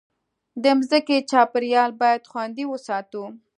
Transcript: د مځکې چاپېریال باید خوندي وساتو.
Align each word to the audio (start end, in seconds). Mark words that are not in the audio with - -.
د 0.63 0.63
مځکې 0.77 1.17
چاپېریال 1.31 1.91
باید 2.01 2.27
خوندي 2.29 2.65
وساتو. 2.67 3.23